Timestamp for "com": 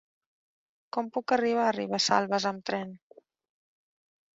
0.97-1.11